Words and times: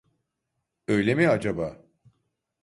Öyle 0.87 1.15
mi 1.15 1.27
acaba? 1.29 1.83